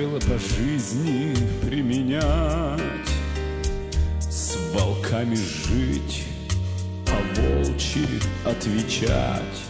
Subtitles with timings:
[0.00, 1.34] правила по жизни
[1.66, 2.80] применять,
[4.20, 6.24] С волками жить,
[7.06, 8.06] по волчьи
[8.44, 9.64] отвечать,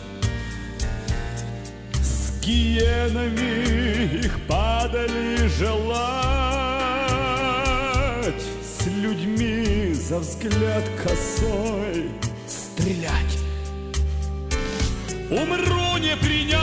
[2.03, 5.81] С гиенами их падали желать,
[8.62, 12.11] С людьми за взгляд косой
[12.47, 13.39] стрелять.
[15.31, 16.59] Умру не приняв,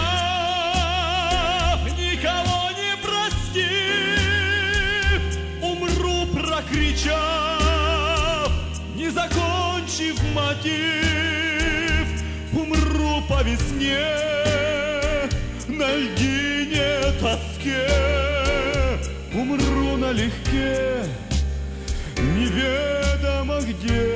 [6.98, 8.52] прокричав,
[8.96, 12.08] не закончив мотив,
[12.54, 14.00] Умру по весне
[15.68, 17.90] на льдине тоске,
[19.34, 21.04] Умру налегке,
[22.18, 24.07] неведомо где.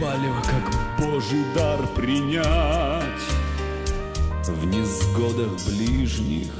[0.00, 3.24] Палево, как божий дар принять.
[4.46, 6.52] В несгодах ближних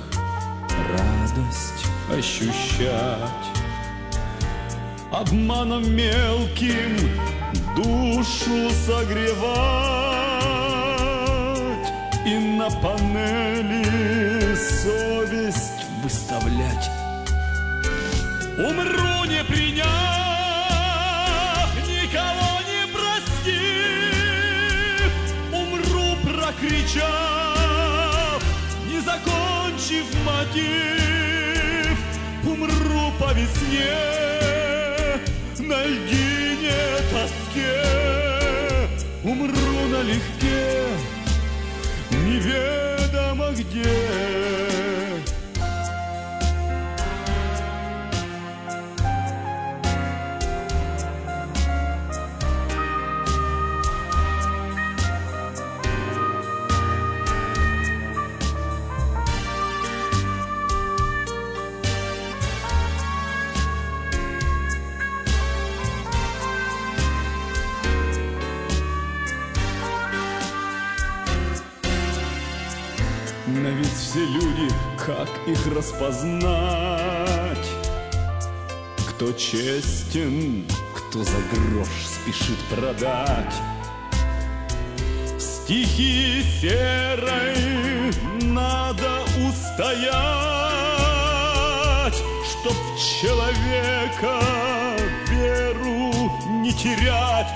[0.90, 3.30] радость ощущать.
[5.12, 6.96] Обманом мелким
[7.76, 9.34] душу согревать.
[12.26, 16.90] И на панели совесть выставлять.
[18.58, 19.03] Умру
[29.84, 31.98] закончив мотив,
[32.46, 33.94] Умру по весне
[35.58, 36.72] на льдине
[37.10, 37.82] тоске,
[39.24, 40.86] Умру налегке,
[42.10, 44.33] неведомо где.
[73.54, 77.70] Но ведь все люди, как их распознать?
[79.08, 83.54] Кто честен, кто за грош спешит продать?
[85.38, 90.10] Стихи серой надо устоять,
[92.50, 94.40] Чтоб человека
[95.30, 96.12] веру
[96.60, 97.54] не терять.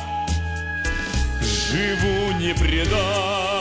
[1.42, 3.58] Живу не предав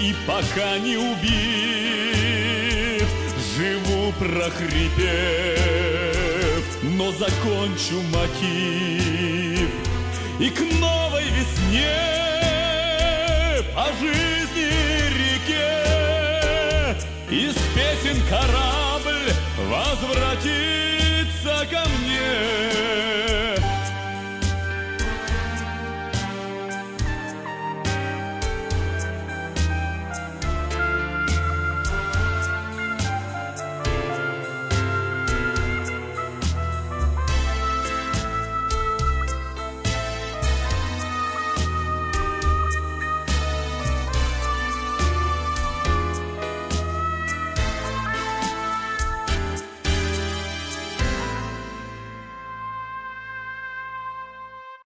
[0.00, 1.32] и пока не убит,
[3.56, 4.58] живу прохрипев,
[6.82, 9.68] но закончу мотив.
[10.38, 12.07] И к новой весне